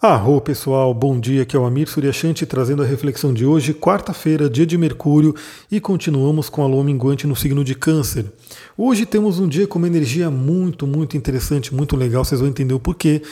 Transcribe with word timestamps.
Arro 0.00 0.40
pessoal, 0.40 0.94
bom 0.94 1.18
dia, 1.18 1.42
aqui 1.42 1.56
é 1.56 1.58
o 1.58 1.66
Amir 1.66 1.88
Suryashanti 1.88 2.46
trazendo 2.46 2.84
a 2.84 2.86
reflexão 2.86 3.34
de 3.34 3.44
hoje, 3.44 3.74
quarta-feira, 3.74 4.48
dia 4.48 4.64
de 4.64 4.78
Mercúrio, 4.78 5.34
e 5.68 5.80
continuamos 5.80 6.48
com 6.48 6.62
a 6.62 6.68
lua 6.68 6.84
minguante 6.84 7.26
no 7.26 7.34
signo 7.34 7.64
de 7.64 7.74
Câncer. 7.74 8.24
Hoje 8.76 9.04
temos 9.04 9.40
um 9.40 9.48
dia 9.48 9.66
com 9.66 9.76
uma 9.76 9.88
energia 9.88 10.30
muito, 10.30 10.86
muito 10.86 11.16
interessante, 11.16 11.74
muito 11.74 11.96
legal, 11.96 12.24
vocês 12.24 12.40
vão 12.40 12.48
entender 12.48 12.74
o 12.74 12.78
porquê. 12.78 13.22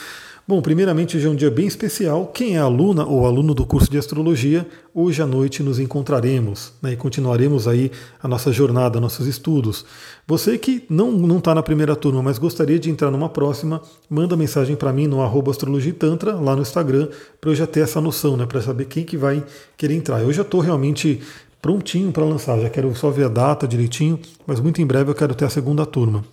Bom, 0.49 0.61
primeiramente 0.61 1.17
hoje 1.17 1.27
é 1.27 1.29
um 1.29 1.35
dia 1.35 1.51
bem 1.51 1.67
especial. 1.67 2.27
Quem 2.27 2.55
é 2.55 2.57
aluna 2.57 3.05
ou 3.05 3.25
aluno 3.25 3.53
do 3.53 3.65
curso 3.65 3.91
de 3.91 3.97
astrologia, 3.97 4.65
hoje 4.93 5.21
à 5.21 5.27
noite 5.27 5.61
nos 5.61 5.77
encontraremos 5.77 6.71
né, 6.81 6.93
e 6.93 6.95
continuaremos 6.95 7.67
aí 7.67 7.91
a 8.23 8.29
nossa 8.29 8.49
jornada, 8.53 9.01
nossos 9.01 9.27
estudos. 9.27 9.83
Você 10.25 10.57
que 10.57 10.85
não 10.89 11.37
está 11.37 11.53
na 11.53 11.61
primeira 11.61 11.97
turma, 11.97 12.23
mas 12.23 12.37
gostaria 12.37 12.79
de 12.79 12.89
entrar 12.89 13.11
numa 13.11 13.27
próxima, 13.27 13.81
manda 14.09 14.37
mensagem 14.37 14.77
para 14.77 14.93
mim 14.93 15.05
no 15.05 15.21
arroba 15.21 15.51
astrologitantra, 15.51 16.35
lá 16.35 16.55
no 16.55 16.61
Instagram, 16.61 17.09
para 17.41 17.49
eu 17.49 17.55
já 17.55 17.67
ter 17.67 17.81
essa 17.81 17.99
noção, 17.99 18.37
né, 18.37 18.45
para 18.45 18.61
saber 18.61 18.85
quem 18.85 19.03
que 19.03 19.17
vai 19.17 19.43
querer 19.75 19.95
entrar. 19.95 20.21
Eu 20.21 20.31
já 20.31 20.43
estou 20.43 20.61
realmente 20.61 21.19
prontinho 21.61 22.09
para 22.13 22.23
lançar, 22.23 22.57
já 22.57 22.69
quero 22.69 22.95
só 22.95 23.09
ver 23.09 23.25
a 23.25 23.29
data 23.29 23.67
direitinho, 23.67 24.17
mas 24.45 24.61
muito 24.61 24.81
em 24.81 24.85
breve 24.85 25.11
eu 25.11 25.15
quero 25.15 25.35
ter 25.35 25.43
a 25.43 25.49
segunda 25.49 25.85
turma. 25.85 26.23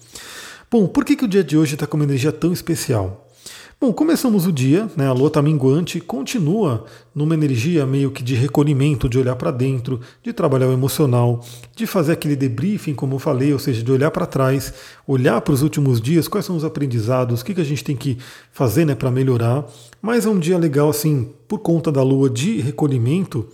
Bom, 0.70 0.86
por 0.86 1.04
que, 1.04 1.16
que 1.16 1.24
o 1.24 1.28
dia 1.28 1.42
de 1.42 1.58
hoje 1.58 1.74
está 1.74 1.84
com 1.84 1.96
uma 1.96 2.04
energia 2.04 2.30
tão 2.30 2.52
especial? 2.52 3.23
Bom, 3.84 3.92
começamos 3.92 4.46
o 4.46 4.50
dia, 4.50 4.88
né, 4.96 5.06
a 5.06 5.12
lua 5.12 5.26
está 5.26 5.42
minguante, 5.42 6.00
continua 6.00 6.86
numa 7.14 7.34
energia 7.34 7.84
meio 7.84 8.10
que 8.10 8.22
de 8.22 8.34
recolhimento, 8.34 9.10
de 9.10 9.18
olhar 9.18 9.36
para 9.36 9.50
dentro, 9.50 10.00
de 10.22 10.32
trabalhar 10.32 10.68
o 10.68 10.72
emocional, 10.72 11.44
de 11.76 11.86
fazer 11.86 12.12
aquele 12.12 12.34
debriefing, 12.34 12.94
como 12.94 13.16
eu 13.16 13.18
falei, 13.18 13.52
ou 13.52 13.58
seja, 13.58 13.82
de 13.82 13.92
olhar 13.92 14.10
para 14.10 14.24
trás, 14.24 14.72
olhar 15.06 15.38
para 15.42 15.52
os 15.52 15.60
últimos 15.60 16.00
dias, 16.00 16.26
quais 16.26 16.46
são 16.46 16.56
os 16.56 16.64
aprendizados, 16.64 17.42
o 17.42 17.44
que, 17.44 17.52
que 17.52 17.60
a 17.60 17.64
gente 17.64 17.84
tem 17.84 17.94
que 17.94 18.16
fazer 18.50 18.86
né, 18.86 18.94
para 18.94 19.10
melhorar. 19.10 19.66
Mas 20.00 20.24
é 20.24 20.30
um 20.30 20.38
dia 20.38 20.56
legal, 20.56 20.88
assim, 20.88 21.28
por 21.46 21.58
conta 21.58 21.92
da 21.92 22.02
lua 22.02 22.30
de 22.30 22.62
recolhimento, 22.62 23.46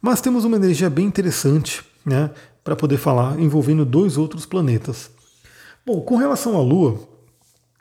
mas 0.00 0.22
temos 0.22 0.46
uma 0.46 0.56
energia 0.56 0.88
bem 0.88 1.04
interessante 1.04 1.84
né, 2.06 2.30
para 2.64 2.74
poder 2.74 2.96
falar, 2.96 3.38
envolvendo 3.38 3.84
dois 3.84 4.16
outros 4.16 4.46
planetas. 4.46 5.10
Bom, 5.84 6.00
com 6.00 6.16
relação 6.16 6.56
à 6.56 6.62
lua, 6.62 7.17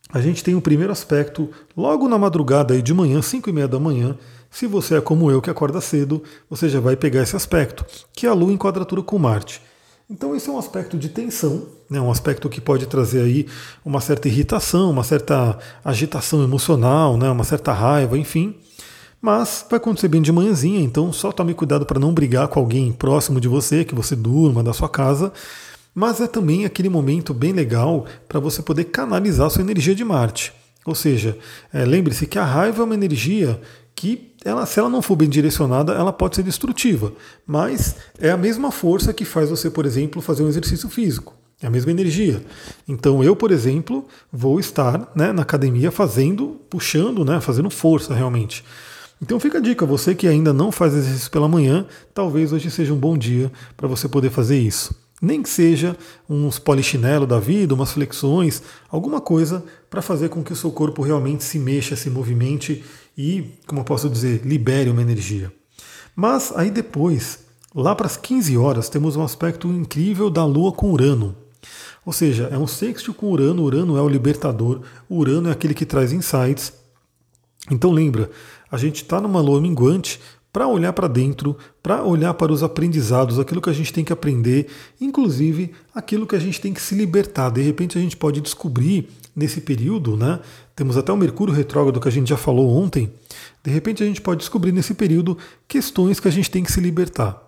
a 0.09 0.21
gente 0.21 0.43
tem 0.43 0.55
o 0.55 0.59
um 0.59 0.61
primeiro 0.61 0.91
aspecto 0.91 1.49
logo 1.75 2.07
na 2.07 2.17
madrugada 2.17 2.73
aí 2.73 2.81
de 2.81 2.93
manhã, 2.93 3.21
5 3.21 3.49
e 3.49 3.53
meia 3.53 3.67
da 3.67 3.79
manhã. 3.79 4.17
Se 4.49 4.65
você 4.65 4.95
é 4.95 5.01
como 5.01 5.29
eu 5.29 5.41
que 5.41 5.49
acorda 5.49 5.81
cedo, 5.81 6.23
você 6.49 6.69
já 6.69 6.79
vai 6.79 6.95
pegar 6.95 7.21
esse 7.21 7.35
aspecto, 7.35 7.85
que 8.13 8.25
é 8.25 8.29
a 8.29 8.33
Lua 8.33 8.51
em 8.51 8.57
quadratura 8.57 9.01
com 9.01 9.19
Marte. 9.19 9.61
Então 10.09 10.33
esse 10.33 10.49
é 10.49 10.51
um 10.53 10.57
aspecto 10.57 10.97
de 10.97 11.09
tensão, 11.09 11.65
né, 11.89 11.99
um 11.99 12.09
aspecto 12.09 12.47
que 12.47 12.61
pode 12.61 12.85
trazer 12.85 13.21
aí 13.21 13.45
uma 13.83 13.99
certa 13.99 14.29
irritação, 14.29 14.89
uma 14.89 15.03
certa 15.03 15.57
agitação 15.83 16.41
emocional, 16.41 17.17
né, 17.17 17.29
uma 17.29 17.43
certa 17.43 17.73
raiva, 17.73 18.17
enfim. 18.17 18.55
Mas 19.21 19.65
vai 19.69 19.77
acontecer 19.77 20.07
bem 20.07 20.21
de 20.21 20.31
manhãzinha, 20.31 20.79
então 20.79 21.11
só 21.11 21.33
tome 21.33 21.53
cuidado 21.53 21.85
para 21.85 21.99
não 21.99 22.13
brigar 22.13 22.47
com 22.47 22.59
alguém 22.59 22.93
próximo 22.93 23.41
de 23.41 23.49
você, 23.49 23.83
que 23.83 23.93
você 23.93 24.15
durma 24.15 24.63
da 24.63 24.71
sua 24.71 24.87
casa 24.87 25.33
mas 25.97 26.21
é 26.21 26.27
também 26.27 26.63
aquele 26.63 26.89
momento 26.89 27.33
bem 27.33 27.51
legal 27.51 28.05
para 28.27 28.39
você 28.39 28.61
poder 28.61 28.83
canalizar 28.83 29.49
sua 29.49 29.63
energia 29.63 29.95
de 29.95 30.05
Marte. 30.05 30.53
Ou 30.85 30.93
seja, 30.93 31.35
é, 31.73 31.83
lembre-se 31.83 32.27
que 32.27 32.37
a 32.37 32.45
raiva 32.45 32.83
é 32.83 32.85
uma 32.85 32.93
energia 32.93 33.59
que, 33.95 34.31
ela, 34.45 34.63
se 34.67 34.79
ela 34.79 34.89
não 34.89 35.01
for 35.01 35.15
bem 35.15 35.27
direcionada, 35.27 35.93
ela 35.93 36.13
pode 36.13 36.35
ser 36.35 36.43
destrutiva. 36.43 37.13
Mas 37.47 37.95
é 38.19 38.29
a 38.29 38.37
mesma 38.37 38.71
força 38.71 39.11
que 39.11 39.25
faz 39.25 39.49
você, 39.49 39.71
por 39.71 39.87
exemplo, 39.87 40.21
fazer 40.21 40.43
um 40.43 40.47
exercício 40.47 40.87
físico. 40.87 41.33
É 41.59 41.65
a 41.65 41.71
mesma 41.71 41.89
energia. 41.89 42.45
Então 42.87 43.23
eu, 43.23 43.35
por 43.35 43.49
exemplo, 43.49 44.05
vou 44.31 44.59
estar 44.59 45.11
né, 45.15 45.31
na 45.31 45.41
academia 45.41 45.89
fazendo, 45.89 46.61
puxando, 46.69 47.25
né, 47.25 47.41
fazendo 47.41 47.71
força 47.71 48.13
realmente. 48.13 48.63
Então 49.19 49.39
fica 49.39 49.57
a 49.57 49.61
dica, 49.61 49.83
você 49.83 50.13
que 50.13 50.27
ainda 50.27 50.53
não 50.53 50.71
faz 50.71 50.93
exercício 50.93 51.31
pela 51.31 51.47
manhã, 51.47 51.87
talvez 52.13 52.53
hoje 52.53 52.69
seja 52.69 52.93
um 52.93 52.97
bom 52.97 53.17
dia 53.17 53.51
para 53.75 53.87
você 53.87 54.07
poder 54.07 54.29
fazer 54.29 54.59
isso. 54.59 55.06
Nem 55.21 55.41
que 55.41 55.49
seja 55.49 55.97
uns 56.29 56.59
polichinelo 56.59 57.25
da 57.25 57.39
vida, 57.39 57.73
umas 57.73 57.91
flexões, 57.91 58.61
alguma 58.89 59.19
coisa 59.19 59.63
para 59.89 60.01
fazer 60.01 60.29
com 60.29 60.43
que 60.43 60.53
o 60.53 60.55
seu 60.55 60.71
corpo 60.71 61.01
realmente 61.01 61.43
se 61.43 61.57
mexa, 61.57 61.95
se 61.95 62.09
movimente 62.09 62.83
e, 63.17 63.51
como 63.65 63.81
eu 63.81 63.85
posso 63.85 64.09
dizer, 64.09 64.41
libere 64.45 64.91
uma 64.91 65.01
energia. 65.01 65.51
Mas 66.15 66.51
aí 66.55 66.69
depois, 66.69 67.39
lá 67.73 67.95
para 67.95 68.05
as 68.05 68.15
15 68.15 68.57
horas, 68.57 68.89
temos 68.89 69.15
um 69.15 69.23
aspecto 69.23 69.67
incrível 69.69 70.29
da 70.29 70.45
Lua 70.45 70.71
com 70.71 70.91
Urano. 70.91 71.35
Ou 72.05 72.13
seja, 72.13 72.47
é 72.51 72.57
um 72.57 72.67
sexto 72.67 73.13
com 73.13 73.31
Urano, 73.31 73.63
Urano 73.63 73.97
é 73.97 74.01
o 74.01 74.07
libertador, 74.07 74.81
Urano 75.09 75.49
é 75.49 75.51
aquele 75.51 75.73
que 75.73 75.85
traz 75.85 76.13
insights. 76.13 76.73
Então 77.69 77.91
lembra, 77.91 78.29
a 78.71 78.77
gente 78.77 79.03
está 79.03 79.19
numa 79.19 79.41
lua 79.41 79.59
minguante, 79.59 80.19
para 80.57 80.67
olhar 80.67 80.91
para 80.91 81.07
dentro, 81.07 81.55
para 81.83 82.03
olhar 82.03 82.33
para 82.33 82.51
os 82.51 82.63
aprendizados, 82.63 83.37
aquilo 83.37 83.61
que 83.61 83.69
a 83.69 83.73
gente 83.73 83.93
tem 83.93 84.03
que 84.03 84.11
aprender, 84.11 84.65
inclusive 84.99 85.71
aquilo 85.93 86.25
que 86.25 86.35
a 86.35 86.39
gente 86.39 86.59
tem 86.59 86.73
que 86.73 86.81
se 86.81 86.95
libertar. 86.95 87.51
De 87.51 87.61
repente 87.61 87.95
a 87.95 88.01
gente 88.01 88.17
pode 88.17 88.41
descobrir 88.41 89.07
nesse 89.35 89.61
período, 89.61 90.17
né? 90.17 90.39
Temos 90.75 90.97
até 90.97 91.13
o 91.13 91.15
Mercúrio 91.15 91.53
retrógrado 91.53 91.99
que 91.99 92.07
a 92.07 92.11
gente 92.11 92.29
já 92.29 92.37
falou 92.37 92.75
ontem. 92.75 93.13
De 93.63 93.69
repente 93.69 94.01
a 94.01 94.05
gente 94.07 94.19
pode 94.19 94.39
descobrir 94.39 94.71
nesse 94.71 94.95
período 94.95 95.37
questões 95.67 96.19
que 96.19 96.27
a 96.27 96.31
gente 96.31 96.49
tem 96.49 96.63
que 96.63 96.71
se 96.71 96.81
libertar. 96.81 97.39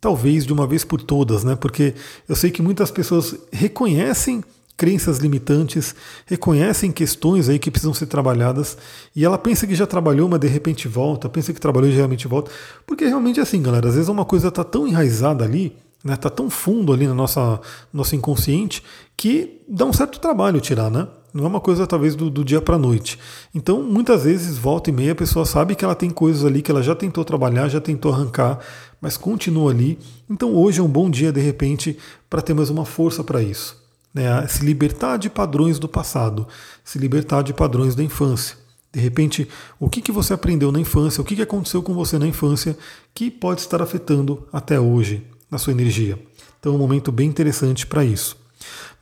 Talvez 0.00 0.46
de 0.46 0.52
uma 0.54 0.66
vez 0.66 0.82
por 0.82 1.02
todas, 1.02 1.44
né? 1.44 1.56
Porque 1.56 1.92
eu 2.26 2.34
sei 2.34 2.50
que 2.50 2.62
muitas 2.62 2.90
pessoas 2.90 3.36
reconhecem 3.52 4.42
crenças 4.76 5.18
limitantes, 5.18 5.94
reconhecem 6.26 6.92
questões 6.92 7.48
aí 7.48 7.58
que 7.58 7.70
precisam 7.70 7.94
ser 7.94 8.06
trabalhadas 8.06 8.76
e 9.14 9.24
ela 9.24 9.38
pensa 9.38 9.66
que 9.66 9.74
já 9.74 9.86
trabalhou, 9.86 10.28
mas 10.28 10.40
de 10.40 10.46
repente 10.46 10.86
volta, 10.86 11.28
pensa 11.28 11.52
que 11.52 11.60
trabalhou 11.60 11.88
e 11.88 11.94
realmente 11.94 12.28
volta, 12.28 12.50
porque 12.86 13.06
realmente 13.06 13.40
é 13.40 13.42
assim, 13.42 13.62
galera, 13.62 13.88
às 13.88 13.94
vezes 13.94 14.08
uma 14.08 14.24
coisa 14.24 14.48
está 14.48 14.62
tão 14.62 14.86
enraizada 14.86 15.44
ali, 15.44 15.74
né, 16.04 16.14
tá 16.14 16.28
tão 16.28 16.50
fundo 16.50 16.92
ali 16.92 17.06
no 17.06 17.14
nossa 17.14 17.58
nosso 17.92 18.14
inconsciente 18.14 18.82
que 19.16 19.62
dá 19.66 19.84
um 19.84 19.92
certo 19.92 20.20
trabalho 20.20 20.60
tirar, 20.60 20.90
né? 20.90 21.08
Não 21.32 21.44
é 21.44 21.48
uma 21.48 21.60
coisa 21.60 21.86
talvez 21.86 22.14
do, 22.14 22.30
do 22.30 22.42
dia 22.42 22.62
para 22.62 22.78
noite. 22.78 23.18
Então, 23.54 23.82
muitas 23.82 24.24
vezes, 24.24 24.56
volta 24.56 24.88
e 24.88 24.92
meia, 24.92 25.12
a 25.12 25.14
pessoa 25.14 25.44
sabe 25.44 25.74
que 25.74 25.84
ela 25.84 25.94
tem 25.94 26.08
coisas 26.08 26.46
ali 26.46 26.62
que 26.62 26.70
ela 26.70 26.82
já 26.82 26.94
tentou 26.94 27.22
trabalhar, 27.26 27.68
já 27.68 27.78
tentou 27.78 28.10
arrancar, 28.10 28.58
mas 29.02 29.18
continua 29.18 29.70
ali. 29.70 29.98
Então, 30.30 30.54
hoje 30.54 30.80
é 30.80 30.82
um 30.82 30.88
bom 30.88 31.10
dia, 31.10 31.30
de 31.30 31.40
repente, 31.40 31.98
para 32.30 32.40
ter 32.40 32.54
mais 32.54 32.70
uma 32.70 32.86
força 32.86 33.22
para 33.22 33.42
isso 33.42 33.85
né, 34.16 34.46
se 34.48 34.64
libertar 34.64 35.18
de 35.18 35.28
padrões 35.28 35.78
do 35.78 35.86
passado, 35.86 36.48
se 36.82 36.98
libertar 36.98 37.42
de 37.42 37.52
padrões 37.52 37.94
da 37.94 38.02
infância. 38.02 38.56
De 38.90 38.98
repente, 38.98 39.46
o 39.78 39.90
que, 39.90 40.00
que 40.00 40.10
você 40.10 40.32
aprendeu 40.32 40.72
na 40.72 40.80
infância, 40.80 41.20
o 41.20 41.24
que, 41.24 41.36
que 41.36 41.42
aconteceu 41.42 41.82
com 41.82 41.92
você 41.92 42.18
na 42.18 42.26
infância 42.26 42.78
que 43.14 43.30
pode 43.30 43.60
estar 43.60 43.82
afetando 43.82 44.48
até 44.50 44.80
hoje 44.80 45.22
na 45.50 45.58
sua 45.58 45.74
energia. 45.74 46.18
Então 46.58 46.74
um 46.74 46.78
momento 46.78 47.12
bem 47.12 47.28
interessante 47.28 47.86
para 47.86 48.02
isso. 48.06 48.38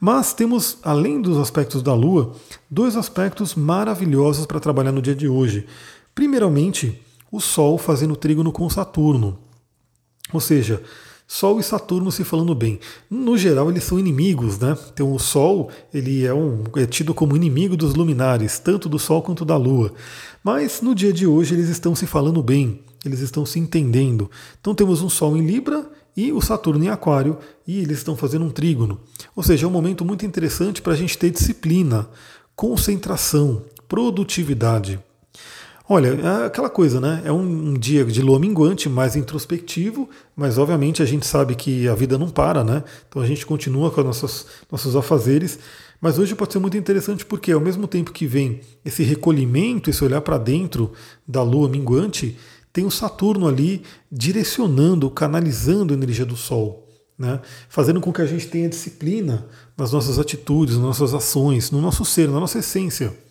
Mas 0.01 0.33
temos, 0.33 0.79
além 0.83 1.21
dos 1.21 1.37
aspectos 1.37 1.81
da 1.81 1.93
Lua, 1.93 2.35
dois 2.69 2.97
aspectos 2.97 3.55
maravilhosos 3.55 4.45
para 4.45 4.59
trabalhar 4.59 4.91
no 4.91 5.01
dia 5.01 5.15
de 5.15 5.29
hoje. 5.29 5.65
Primeiramente, 6.13 7.01
o 7.31 7.39
Sol 7.39 7.77
fazendo 7.77 8.17
trígono 8.17 8.51
com 8.51 8.69
Saturno. 8.69 9.39
Ou 10.33 10.41
seja, 10.41 10.83
Sol 11.27 11.59
e 11.59 11.63
Saturno 11.63 12.11
se 12.11 12.23
falando 12.23 12.53
bem. 12.53 12.79
No 13.09 13.37
geral, 13.37 13.69
eles 13.69 13.83
são 13.83 13.97
inimigos, 13.97 14.59
né? 14.59 14.77
Então, 14.93 15.11
o 15.11 15.19
Sol 15.19 15.71
ele 15.93 16.23
é, 16.25 16.33
um, 16.33 16.63
é 16.75 16.85
tido 16.85 17.13
como 17.13 17.35
inimigo 17.35 17.75
dos 17.75 17.95
luminares, 17.95 18.59
tanto 18.59 18.87
do 18.87 18.99
Sol 18.99 19.21
quanto 19.21 19.43
da 19.43 19.57
Lua. 19.57 19.91
Mas 20.43 20.81
no 20.81 20.93
dia 20.93 21.11
de 21.11 21.25
hoje, 21.25 21.55
eles 21.55 21.67
estão 21.67 21.95
se 21.95 22.05
falando 22.05 22.43
bem, 22.43 22.81
eles 23.03 23.21
estão 23.21 23.45
se 23.45 23.59
entendendo. 23.59 24.29
Então, 24.61 24.75
temos 24.75 25.01
um 25.01 25.09
Sol 25.09 25.35
em 25.35 25.45
Libra 25.45 25.89
e 26.15 26.31
o 26.31 26.39
Saturno 26.39 26.83
em 26.83 26.89
Aquário, 26.89 27.37
e 27.67 27.79
eles 27.79 27.97
estão 27.97 28.15
fazendo 28.15 28.45
um 28.45 28.51
trígono. 28.51 28.99
Ou 29.35 29.43
seja, 29.43 29.65
é 29.65 29.67
um 29.67 29.71
momento 29.71 30.05
muito 30.05 30.25
interessante 30.25 30.81
para 30.81 30.93
a 30.93 30.95
gente 30.95 31.17
ter 31.17 31.31
disciplina, 31.31 32.07
concentração, 32.55 33.63
produtividade. 33.87 34.99
Olha, 35.87 36.07
é 36.07 36.45
aquela 36.47 36.69
coisa, 36.69 36.99
né? 36.99 37.21
É 37.23 37.31
um 37.31 37.75
dia 37.75 38.03
de 38.05 38.19
lua 38.19 38.39
minguante, 38.39 38.89
mais 38.89 39.15
introspectivo, 39.15 40.09
mas 40.35 40.57
obviamente 40.57 41.03
a 41.03 41.05
gente 41.05 41.27
sabe 41.27 41.53
que 41.53 41.87
a 41.87 41.93
vida 41.93 42.17
não 42.17 42.27
para, 42.27 42.63
né? 42.63 42.83
Então 43.07 43.21
a 43.21 43.27
gente 43.27 43.45
continua 43.45 43.91
com 43.91 44.01
os 44.01 44.07
nossos, 44.07 44.47
nossos 44.71 44.95
afazeres. 44.95 45.59
Mas 46.01 46.17
hoje 46.17 46.33
pode 46.33 46.53
ser 46.53 46.59
muito 46.59 46.75
interessante 46.75 47.23
porque, 47.23 47.51
ao 47.51 47.61
mesmo 47.61 47.87
tempo 47.87 48.11
que 48.11 48.25
vem 48.25 48.61
esse 48.83 49.03
recolhimento, 49.03 49.89
esse 49.89 50.03
olhar 50.03 50.21
para 50.21 50.39
dentro 50.39 50.91
da 51.27 51.43
lua 51.43 51.69
minguante, 51.69 52.35
tem 52.73 52.83
o 52.83 52.91
Saturno 52.91 53.47
ali 53.47 53.83
direcionando, 54.11 55.09
canalizando 55.11 55.93
a 55.93 55.97
energia 55.97 56.25
do 56.25 56.35
Sol. 56.35 56.89
Né? 57.17 57.39
Fazendo 57.69 58.01
com 58.01 58.11
que 58.11 58.21
a 58.23 58.25
gente 58.25 58.47
tenha 58.47 58.67
disciplina 58.67 59.47
nas 59.77 59.91
nossas 59.91 60.17
atitudes, 60.17 60.75
nas 60.75 60.83
nossas 60.83 61.13
ações, 61.13 61.69
no 61.69 61.79
nosso 61.79 62.03
ser, 62.03 62.27
na 62.27 62.39
nossa 62.39 62.57
essência. 62.57 63.24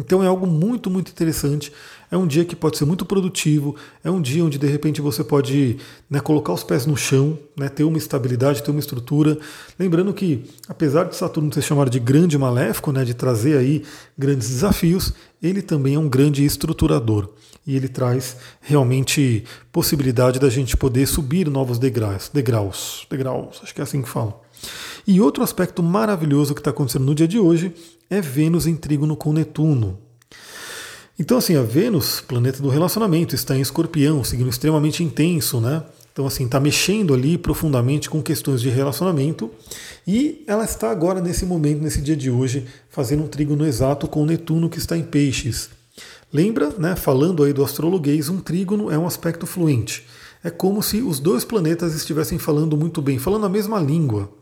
Então 0.00 0.22
é 0.22 0.26
algo 0.26 0.46
muito, 0.46 0.90
muito 0.90 1.10
interessante. 1.10 1.72
É 2.10 2.16
um 2.16 2.26
dia 2.26 2.44
que 2.44 2.56
pode 2.56 2.76
ser 2.76 2.84
muito 2.84 3.04
produtivo, 3.04 3.76
é 4.02 4.10
um 4.10 4.20
dia 4.20 4.44
onde 4.44 4.58
de 4.58 4.66
repente 4.66 5.00
você 5.00 5.22
pode 5.22 5.76
né, 6.08 6.18
colocar 6.18 6.52
os 6.52 6.64
pés 6.64 6.84
no 6.84 6.96
chão, 6.96 7.38
né, 7.56 7.68
ter 7.68 7.84
uma 7.84 7.98
estabilidade, 7.98 8.62
ter 8.62 8.70
uma 8.72 8.80
estrutura. 8.80 9.38
Lembrando 9.78 10.12
que, 10.12 10.44
apesar 10.68 11.04
de 11.04 11.14
Saturno 11.14 11.52
ser 11.52 11.62
chamado 11.62 11.88
de 11.88 12.00
grande 12.00 12.36
maléfico, 12.36 12.90
né, 12.90 13.04
de 13.04 13.14
trazer 13.14 13.56
aí 13.58 13.84
grandes 14.18 14.48
desafios, 14.48 15.12
ele 15.40 15.62
também 15.62 15.94
é 15.94 15.98
um 15.98 16.08
grande 16.08 16.44
estruturador. 16.44 17.28
E 17.64 17.76
ele 17.76 17.86
traz 17.86 18.36
realmente 18.60 19.44
possibilidade 19.70 20.40
da 20.40 20.48
gente 20.48 20.76
poder 20.76 21.06
subir 21.06 21.48
novos 21.48 21.78
degraus, 21.78 22.28
degraus, 22.32 23.06
degraus, 23.08 23.60
acho 23.62 23.72
que 23.72 23.80
é 23.80 23.84
assim 23.84 24.02
que 24.02 24.08
fala. 24.08 24.34
E 25.06 25.20
outro 25.20 25.42
aspecto 25.42 25.82
maravilhoso 25.82 26.54
que 26.54 26.60
está 26.60 26.70
acontecendo 26.70 27.04
no 27.04 27.14
dia 27.14 27.28
de 27.28 27.38
hoje 27.38 27.72
é 28.08 28.20
Vênus 28.20 28.66
em 28.66 28.76
trígono 28.76 29.16
com 29.16 29.32
Netuno. 29.32 29.98
Então, 31.18 31.36
assim, 31.36 31.54
a 31.54 31.62
Vênus, 31.62 32.20
planeta 32.20 32.62
do 32.62 32.68
relacionamento, 32.68 33.34
está 33.34 33.54
em 33.56 33.60
escorpião, 33.60 34.24
signo 34.24 34.48
extremamente 34.48 35.04
intenso, 35.04 35.60
né? 35.60 35.82
Então, 36.12 36.26
assim, 36.26 36.44
está 36.44 36.58
mexendo 36.58 37.14
ali 37.14 37.38
profundamente 37.38 38.10
com 38.10 38.22
questões 38.22 38.60
de 38.60 38.68
relacionamento 38.68 39.50
e 40.06 40.42
ela 40.46 40.64
está 40.64 40.90
agora, 40.90 41.20
nesse 41.20 41.44
momento, 41.44 41.82
nesse 41.82 42.00
dia 42.00 42.16
de 42.16 42.30
hoje, 42.30 42.66
fazendo 42.88 43.22
um 43.22 43.28
trígono 43.28 43.66
exato 43.66 44.08
com 44.08 44.24
Netuno, 44.24 44.68
que 44.68 44.78
está 44.78 44.96
em 44.96 45.02
peixes. 45.02 45.70
Lembra, 46.32 46.70
né, 46.78 46.96
falando 46.96 47.44
aí 47.44 47.52
do 47.52 47.64
astrologuês, 47.64 48.28
um 48.28 48.40
trígono 48.40 48.90
é 48.90 48.98
um 48.98 49.06
aspecto 49.06 49.46
fluente. 49.46 50.06
É 50.42 50.50
como 50.50 50.82
se 50.82 51.02
os 51.02 51.20
dois 51.20 51.44
planetas 51.44 51.94
estivessem 51.94 52.38
falando 52.38 52.76
muito 52.76 53.02
bem, 53.02 53.18
falando 53.18 53.46
a 53.46 53.48
mesma 53.48 53.78
língua. 53.78 54.39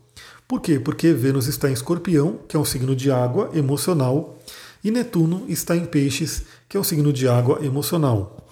Por 0.48 0.62
quê? 0.62 0.80
Porque 0.80 1.12
Vênus 1.12 1.46
está 1.46 1.68
em 1.68 1.74
escorpião, 1.74 2.38
que 2.48 2.56
é 2.56 2.58
um 2.58 2.64
signo 2.64 2.96
de 2.96 3.10
água 3.10 3.50
emocional, 3.52 4.38
e 4.82 4.90
Netuno 4.90 5.44
está 5.46 5.76
em 5.76 5.84
Peixes, 5.84 6.44
que 6.66 6.74
é 6.74 6.80
o 6.80 6.84
signo 6.84 7.12
de 7.12 7.28
água 7.28 7.62
emocional. 7.62 8.48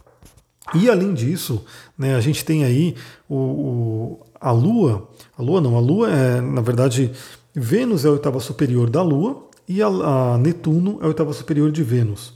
E 0.75 0.91
além 0.91 1.15
disso, 1.15 1.65
né, 1.97 2.15
a 2.15 2.21
gente 2.21 2.45
tem 2.45 2.65
aí 2.65 2.95
o, 3.27 3.37
o, 3.37 4.27
a 4.39 4.51
Lua. 4.51 5.09
A 5.39 5.43
Lua 5.43 5.59
não, 5.63 5.75
a 5.75 5.81
Lua 5.81 6.11
é, 6.11 6.39
na 6.39 6.61
verdade, 6.61 7.13
Vênus 7.55 8.05
é 8.05 8.09
a 8.09 8.13
oitava 8.13 8.41
superior 8.41 8.91
da 8.91 9.01
Lua 9.01 9.49
e 9.67 9.81
a, 9.81 9.87
a 9.87 10.39
Netuno 10.39 10.99
é 11.01 11.05
a 11.05 11.09
oitava 11.09 11.33
superior 11.33 11.73
de 11.73 11.83
Vênus. 11.83 12.35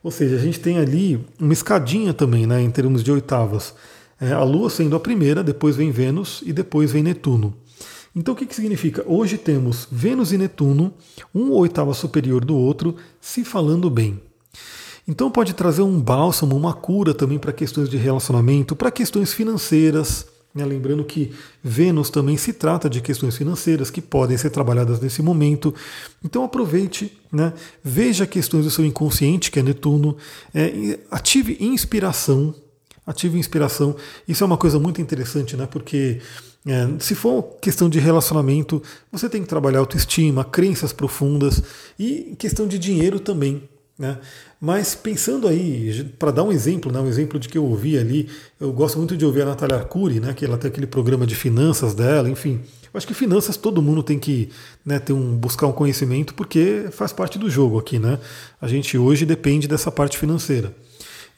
Ou 0.00 0.12
seja, 0.12 0.36
a 0.36 0.38
gente 0.38 0.60
tem 0.60 0.78
ali 0.78 1.26
uma 1.40 1.52
escadinha 1.52 2.14
também, 2.14 2.46
né, 2.46 2.62
em 2.62 2.70
termos 2.70 3.02
de 3.02 3.10
oitavas. 3.10 3.74
É, 4.20 4.32
a 4.32 4.44
Lua 4.44 4.70
sendo 4.70 4.94
a 4.94 5.00
primeira, 5.00 5.42
depois 5.42 5.74
vem 5.74 5.90
Vênus 5.90 6.40
e 6.46 6.52
depois 6.52 6.92
vem 6.92 7.02
Netuno. 7.02 7.52
Então 8.14 8.34
o 8.34 8.36
que, 8.36 8.44
que 8.44 8.54
significa? 8.54 9.02
Hoje 9.06 9.38
temos 9.38 9.88
Vênus 9.90 10.32
e 10.32 10.38
Netuno, 10.38 10.92
um 11.34 11.50
oitava 11.50 11.94
superior 11.94 12.44
do 12.44 12.54
outro, 12.54 12.96
se 13.20 13.42
falando 13.42 13.88
bem. 13.88 14.20
Então 15.08 15.30
pode 15.30 15.54
trazer 15.54 15.82
um 15.82 15.98
bálsamo, 15.98 16.54
uma 16.54 16.74
cura 16.74 17.14
também 17.14 17.38
para 17.38 17.52
questões 17.52 17.88
de 17.88 17.96
relacionamento, 17.96 18.76
para 18.76 18.90
questões 18.90 19.32
financeiras. 19.32 20.26
Né? 20.54 20.64
Lembrando 20.64 21.02
que 21.04 21.32
Vênus 21.64 22.10
também 22.10 22.36
se 22.36 22.52
trata 22.52 22.88
de 22.88 23.00
questões 23.00 23.36
financeiras 23.36 23.90
que 23.90 24.02
podem 24.02 24.36
ser 24.36 24.50
trabalhadas 24.50 25.00
nesse 25.00 25.22
momento. 25.22 25.74
Então 26.22 26.44
aproveite, 26.44 27.18
né? 27.32 27.54
veja 27.82 28.26
questões 28.26 28.64
do 28.64 28.70
seu 28.70 28.84
inconsciente, 28.84 29.50
que 29.50 29.58
é 29.58 29.62
Netuno, 29.62 30.16
é, 30.54 30.98
ative 31.10 31.56
inspiração. 31.60 32.54
Ative 33.04 33.38
inspiração. 33.38 33.96
Isso 34.28 34.44
é 34.44 34.46
uma 34.46 34.58
coisa 34.58 34.78
muito 34.78 35.00
interessante, 35.00 35.56
né? 35.56 35.66
porque 35.66 36.20
é, 36.66 36.88
se 37.00 37.14
for 37.14 37.56
questão 37.60 37.88
de 37.88 37.98
relacionamento, 37.98 38.82
você 39.10 39.28
tem 39.28 39.42
que 39.42 39.48
trabalhar 39.48 39.80
autoestima, 39.80 40.44
crenças 40.44 40.92
profundas 40.92 41.62
e 41.98 42.36
questão 42.38 42.68
de 42.68 42.78
dinheiro 42.78 43.18
também. 43.18 43.68
Né? 43.98 44.18
Mas 44.60 44.94
pensando 44.94 45.48
aí, 45.48 46.04
para 46.18 46.30
dar 46.30 46.44
um 46.44 46.52
exemplo, 46.52 46.90
né, 46.92 47.00
um 47.00 47.08
exemplo 47.08 47.38
de 47.38 47.48
que 47.48 47.58
eu 47.58 47.64
ouvi 47.64 47.98
ali, 47.98 48.28
eu 48.60 48.72
gosto 48.72 48.96
muito 48.96 49.16
de 49.16 49.24
ouvir 49.24 49.42
a 49.42 49.46
Natália 49.46 49.76
Arcuri, 49.76 50.20
né, 50.20 50.32
que 50.34 50.44
ela 50.44 50.56
tem 50.56 50.70
aquele 50.70 50.86
programa 50.86 51.26
de 51.26 51.34
finanças 51.34 51.94
dela, 51.94 52.30
enfim. 52.30 52.60
Eu 52.92 52.98
acho 52.98 53.06
que 53.06 53.14
finanças 53.14 53.56
todo 53.56 53.82
mundo 53.82 54.02
tem 54.02 54.18
que 54.18 54.50
né, 54.84 54.98
ter 54.98 55.12
um, 55.12 55.36
buscar 55.36 55.66
um 55.66 55.72
conhecimento 55.72 56.34
porque 56.34 56.86
faz 56.92 57.12
parte 57.12 57.38
do 57.38 57.48
jogo 57.50 57.78
aqui. 57.78 57.98
Né? 57.98 58.18
A 58.60 58.68
gente 58.68 58.96
hoje 58.96 59.24
depende 59.24 59.66
dessa 59.66 59.90
parte 59.90 60.18
financeira. 60.18 60.74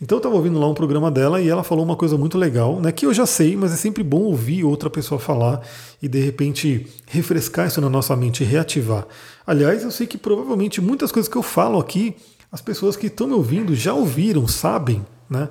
Então 0.00 0.16
eu 0.16 0.20
estava 0.20 0.34
ouvindo 0.34 0.58
lá 0.58 0.68
um 0.68 0.74
programa 0.74 1.10
dela 1.10 1.40
e 1.40 1.48
ela 1.48 1.62
falou 1.62 1.84
uma 1.84 1.96
coisa 1.96 2.18
muito 2.18 2.36
legal, 2.36 2.80
né, 2.80 2.90
que 2.90 3.06
eu 3.06 3.14
já 3.14 3.26
sei, 3.26 3.56
mas 3.56 3.72
é 3.72 3.76
sempre 3.76 4.02
bom 4.02 4.22
ouvir 4.22 4.64
outra 4.64 4.90
pessoa 4.90 5.18
falar 5.18 5.62
e 6.02 6.08
de 6.08 6.20
repente 6.20 6.86
refrescar 7.06 7.68
isso 7.68 7.80
na 7.80 7.88
nossa 7.88 8.14
mente, 8.16 8.42
reativar. 8.42 9.06
Aliás, 9.46 9.82
eu 9.82 9.90
sei 9.90 10.06
que 10.06 10.18
provavelmente 10.18 10.80
muitas 10.80 11.12
coisas 11.12 11.30
que 11.30 11.36
eu 11.36 11.42
falo 11.42 11.78
aqui, 11.78 12.16
as 12.50 12.60
pessoas 12.60 12.96
que 12.96 13.06
estão 13.06 13.28
me 13.28 13.34
ouvindo 13.34 13.74
já 13.74 13.94
ouviram, 13.94 14.46
sabem, 14.48 15.04
né? 15.30 15.48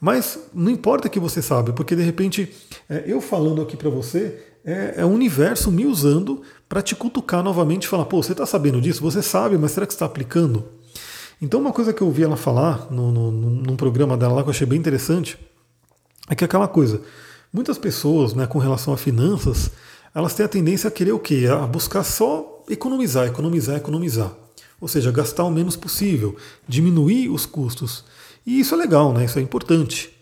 Mas 0.00 0.38
não 0.52 0.70
importa 0.70 1.08
que 1.08 1.20
você 1.20 1.40
sabe, 1.40 1.72
porque 1.72 1.94
de 1.94 2.02
repente 2.02 2.52
é, 2.88 3.04
eu 3.06 3.20
falando 3.20 3.62
aqui 3.62 3.76
para 3.76 3.88
você 3.88 4.42
é, 4.64 4.94
é 4.96 5.04
o 5.04 5.08
universo 5.08 5.70
me 5.70 5.86
usando 5.86 6.42
para 6.68 6.82
te 6.82 6.96
cutucar 6.96 7.42
novamente 7.42 7.84
e 7.84 7.88
falar, 7.88 8.06
pô, 8.06 8.22
você 8.22 8.32
está 8.32 8.46
sabendo 8.46 8.80
disso? 8.80 9.02
Você 9.02 9.22
sabe, 9.22 9.56
mas 9.58 9.72
será 9.72 9.86
que 9.86 9.92
está 9.92 10.06
aplicando? 10.06 10.64
Então, 11.42 11.58
uma 11.58 11.72
coisa 11.72 11.92
que 11.92 12.00
eu 12.00 12.06
ouvi 12.06 12.22
ela 12.22 12.36
falar 12.36 12.86
no, 12.88 13.10
no, 13.10 13.32
num 13.32 13.74
programa 13.74 14.16
dela 14.16 14.34
lá 14.34 14.42
que 14.44 14.48
eu 14.48 14.52
achei 14.52 14.64
bem 14.64 14.78
interessante 14.78 15.36
é 16.28 16.36
que 16.36 16.44
aquela 16.44 16.68
coisa, 16.68 17.02
muitas 17.52 17.76
pessoas, 17.76 18.32
né, 18.32 18.46
com 18.46 18.60
relação 18.60 18.94
a 18.94 18.96
finanças, 18.96 19.72
elas 20.14 20.34
têm 20.34 20.46
a 20.46 20.48
tendência 20.48 20.86
a 20.86 20.90
querer 20.90 21.10
o 21.10 21.18
quê? 21.18 21.48
A 21.50 21.66
buscar 21.66 22.04
só 22.04 22.62
economizar, 22.70 23.26
economizar, 23.26 23.76
economizar. 23.76 24.32
Ou 24.80 24.86
seja, 24.86 25.10
gastar 25.10 25.42
o 25.42 25.50
menos 25.50 25.74
possível, 25.74 26.36
diminuir 26.68 27.28
os 27.28 27.44
custos. 27.44 28.04
E 28.46 28.60
isso 28.60 28.76
é 28.76 28.78
legal, 28.78 29.12
né? 29.12 29.24
Isso 29.24 29.40
é 29.40 29.42
importante. 29.42 30.12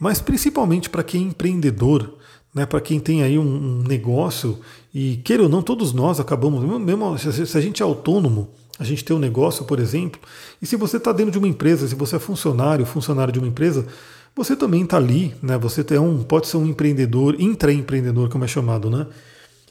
Mas 0.00 0.22
principalmente 0.22 0.88
para 0.88 1.02
quem 1.02 1.24
é 1.24 1.28
empreendedor, 1.28 2.14
né, 2.54 2.64
para 2.64 2.80
quem 2.80 2.98
tem 2.98 3.22
aí 3.22 3.38
um, 3.38 3.42
um, 3.42 3.82
negócio, 3.82 4.58
e 4.92 5.16
queira 5.18 5.42
ou 5.42 5.48
não, 5.50 5.60
todos 5.60 5.92
nós 5.92 6.18
acabamos, 6.18 6.64
mesmo 6.80 7.18
se 7.18 7.58
a 7.58 7.60
gente 7.60 7.82
é 7.82 7.84
autônomo, 7.84 8.48
a 8.82 8.84
gente 8.84 9.04
tem 9.04 9.14
um 9.14 9.18
negócio, 9.18 9.64
por 9.64 9.78
exemplo, 9.78 10.20
e 10.60 10.66
se 10.66 10.76
você 10.76 10.96
está 10.96 11.12
dentro 11.12 11.32
de 11.32 11.38
uma 11.38 11.48
empresa, 11.48 11.86
se 11.86 11.94
você 11.94 12.16
é 12.16 12.18
funcionário, 12.18 12.84
funcionário 12.84 13.32
de 13.32 13.38
uma 13.38 13.48
empresa, 13.48 13.86
você 14.34 14.56
também 14.56 14.82
está 14.82 14.96
ali, 14.96 15.34
né? 15.42 15.56
Você 15.58 15.84
é 15.94 16.00
um, 16.00 16.22
pode 16.22 16.48
ser 16.48 16.56
um 16.56 16.66
empreendedor, 16.66 17.40
intraempreendedor, 17.40 18.28
como 18.28 18.44
é 18.44 18.48
chamado, 18.48 18.90
né? 18.90 19.06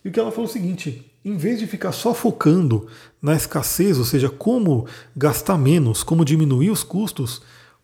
E 0.03 0.09
o 0.09 0.11
que 0.11 0.19
ela 0.19 0.31
falou 0.31 0.45
é 0.45 0.49
o 0.49 0.53
seguinte: 0.53 1.11
em 1.25 1.35
vez 1.35 1.59
de 1.59 1.67
ficar 1.67 1.91
só 1.91 2.13
focando 2.13 2.87
na 3.21 3.35
escassez, 3.35 3.99
ou 3.99 4.05
seja, 4.05 4.29
como 4.29 4.87
gastar 5.15 5.57
menos, 5.57 6.03
como 6.03 6.23
diminuir 6.23 6.69
os 6.69 6.83
custos, 6.83 7.41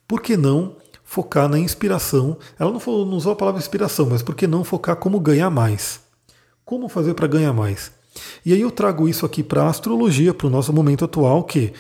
por 0.08 0.22
que 0.22 0.38
não 0.38 0.78
focar 1.04 1.50
na 1.50 1.60
inspiração? 1.60 2.38
Ela 2.58 2.72
não, 2.72 2.80
falou, 2.80 3.06
não 3.06 3.18
usou 3.18 3.34
a 3.34 3.36
palavra 3.36 3.60
inspiração, 3.60 4.08
mas 4.10 4.24
por 4.24 4.34
que 4.34 4.48
não 4.48 4.64
focar 4.64 4.96
como 4.96 5.20
ganhar 5.20 5.50
mais? 5.50 6.00
Como 6.64 6.88
fazer 6.88 7.14
para 7.14 7.28
ganhar 7.28 7.54
mais? 7.54 7.92
E 8.46 8.54
aí 8.54 8.62
eu 8.62 8.72
trago 8.72 9.08
isso 9.08 9.26
aqui 9.26 9.44
para 9.44 9.64
a 9.64 9.70
astrologia, 9.70 10.34
para 10.34 10.48
o 10.48 10.50
nosso 10.50 10.72
momento 10.74 11.06
atual, 11.06 11.44
que 11.44 11.74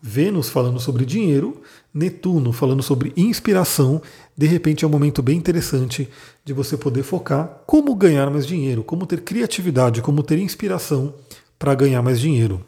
Vênus 0.00 0.48
falando 0.48 0.78
sobre 0.78 1.04
dinheiro, 1.04 1.60
Netuno 1.92 2.52
falando 2.52 2.82
sobre 2.82 3.12
inspiração, 3.16 4.00
de 4.36 4.46
repente 4.46 4.84
é 4.84 4.88
um 4.88 4.90
momento 4.90 5.22
bem 5.22 5.36
interessante 5.36 6.08
de 6.44 6.52
você 6.52 6.76
poder 6.76 7.02
focar 7.02 7.62
como 7.66 7.94
ganhar 7.94 8.30
mais 8.30 8.46
dinheiro, 8.46 8.84
como 8.84 9.06
ter 9.06 9.22
criatividade, 9.22 10.02
como 10.02 10.22
ter 10.22 10.38
inspiração 10.38 11.14
para 11.58 11.74
ganhar 11.74 12.02
mais 12.02 12.20
dinheiro. 12.20 12.64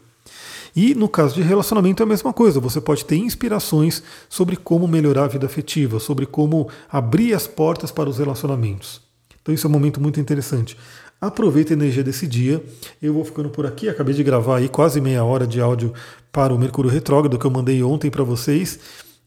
E 0.74 0.94
no 0.94 1.08
caso 1.08 1.34
de 1.34 1.42
relacionamento 1.42 2.02
é 2.02 2.04
a 2.04 2.08
mesma 2.08 2.32
coisa, 2.32 2.60
você 2.60 2.80
pode 2.80 3.04
ter 3.04 3.16
inspirações 3.16 4.02
sobre 4.28 4.56
como 4.56 4.88
melhorar 4.88 5.24
a 5.24 5.28
vida 5.28 5.46
afetiva, 5.46 6.00
sobre 6.00 6.24
como 6.24 6.68
abrir 6.90 7.34
as 7.34 7.46
portas 7.46 7.90
para 7.90 8.08
os 8.08 8.18
relacionamentos. 8.18 9.00
Então 9.42 9.54
isso 9.54 9.66
é 9.66 9.70
um 9.70 9.72
momento 9.72 10.00
muito 10.00 10.20
interessante. 10.20 10.76
Aproveita 11.20 11.72
a 11.72 11.76
energia 11.76 12.04
desse 12.04 12.28
dia. 12.28 12.62
Eu 13.02 13.12
vou 13.12 13.24
ficando 13.24 13.50
por 13.50 13.66
aqui. 13.66 13.88
Acabei 13.88 14.14
de 14.14 14.22
gravar 14.22 14.58
aí 14.58 14.68
quase 14.68 15.00
meia 15.00 15.24
hora 15.24 15.46
de 15.46 15.60
áudio 15.60 15.92
para 16.30 16.54
o 16.54 16.58
Mercúrio 16.58 16.90
Retrógrado 16.90 17.36
que 17.36 17.44
eu 17.44 17.50
mandei 17.50 17.82
ontem 17.82 18.08
para 18.08 18.22
vocês. 18.22 18.78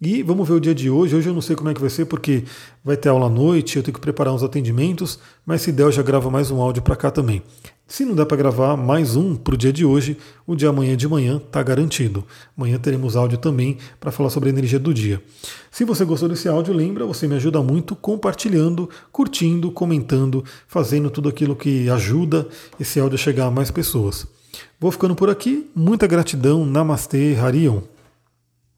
E 0.03 0.23
vamos 0.23 0.47
ver 0.47 0.55
o 0.55 0.59
dia 0.59 0.73
de 0.73 0.89
hoje. 0.89 1.15
Hoje 1.15 1.29
eu 1.29 1.33
não 1.33 1.41
sei 1.41 1.55
como 1.55 1.69
é 1.69 1.75
que 1.75 1.79
vai 1.79 1.89
ser, 1.89 2.05
porque 2.05 2.43
vai 2.83 2.97
ter 2.97 3.09
aula 3.09 3.27
à 3.27 3.29
noite, 3.29 3.77
eu 3.77 3.83
tenho 3.83 3.93
que 3.93 4.01
preparar 4.01 4.33
uns 4.33 4.41
atendimentos, 4.41 5.19
mas 5.45 5.61
se 5.61 5.71
der 5.71 5.83
eu 5.83 5.91
já 5.91 6.01
gravo 6.01 6.31
mais 6.31 6.49
um 6.49 6.59
áudio 6.59 6.81
para 6.81 6.95
cá 6.95 7.11
também. 7.11 7.43
Se 7.85 8.03
não 8.03 8.15
der 8.15 8.25
para 8.25 8.37
gravar 8.37 8.75
mais 8.75 9.15
um 9.15 9.35
para 9.35 9.53
o 9.53 9.57
dia 9.57 9.71
de 9.71 9.85
hoje, 9.85 10.17
o 10.47 10.55
de 10.55 10.65
amanhã 10.65 10.97
de 10.97 11.07
manhã 11.07 11.37
está 11.37 11.61
garantido. 11.61 12.25
Amanhã 12.57 12.79
teremos 12.79 13.15
áudio 13.15 13.37
também 13.37 13.77
para 13.99 14.11
falar 14.11 14.31
sobre 14.31 14.49
a 14.49 14.51
energia 14.51 14.79
do 14.79 14.91
dia. 14.91 15.21
Se 15.69 15.85
você 15.85 16.03
gostou 16.03 16.27
desse 16.27 16.49
áudio, 16.49 16.73
lembra, 16.73 17.05
você 17.05 17.27
me 17.27 17.35
ajuda 17.35 17.61
muito 17.61 17.95
compartilhando, 17.95 18.89
curtindo, 19.11 19.69
comentando, 19.71 20.43
fazendo 20.67 21.11
tudo 21.11 21.29
aquilo 21.29 21.55
que 21.55 21.87
ajuda 21.91 22.47
esse 22.79 22.99
áudio 22.99 23.17
a 23.17 23.19
chegar 23.19 23.45
a 23.45 23.51
mais 23.51 23.69
pessoas. 23.69 24.25
Vou 24.79 24.91
ficando 24.91 25.13
por 25.13 25.29
aqui. 25.29 25.69
Muita 25.75 26.07
gratidão. 26.07 26.65
Namastê, 26.65 27.35
Harion. 27.35 27.81